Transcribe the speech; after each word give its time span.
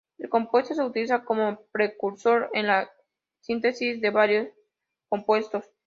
El 0.17 0.29
compuesto 0.31 0.73
se 0.73 0.81
utiliza 0.83 1.23
como 1.23 1.61
precursor 1.71 2.49
en 2.53 2.65
la 2.65 2.91
síntesis 3.39 4.01
de 4.01 4.09
varios 4.09 4.47
compuestos. 5.09 5.69